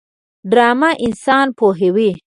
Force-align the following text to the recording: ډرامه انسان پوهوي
ډرامه 0.51 0.89
انسان 1.05 1.47
پوهوي 1.57 2.09